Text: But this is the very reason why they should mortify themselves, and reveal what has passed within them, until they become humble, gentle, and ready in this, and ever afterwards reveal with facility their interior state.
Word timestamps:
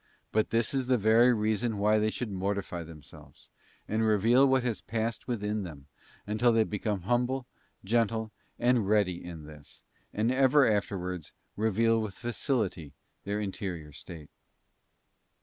But 0.31 0.49
this 0.49 0.73
is 0.73 0.87
the 0.87 0.97
very 0.97 1.31
reason 1.31 1.77
why 1.77 1.99
they 1.99 2.09
should 2.09 2.31
mortify 2.31 2.81
themselves, 2.81 3.49
and 3.87 4.03
reveal 4.03 4.47
what 4.47 4.63
has 4.63 4.81
passed 4.81 5.27
within 5.27 5.61
them, 5.61 5.85
until 6.25 6.51
they 6.51 6.63
become 6.63 7.01
humble, 7.01 7.45
gentle, 7.85 8.31
and 8.57 8.87
ready 8.89 9.23
in 9.23 9.45
this, 9.45 9.83
and 10.11 10.31
ever 10.31 10.67
afterwards 10.67 11.33
reveal 11.55 12.01
with 12.01 12.15
facility 12.15 12.93
their 13.25 13.39
interior 13.39 13.91
state. 13.91 14.31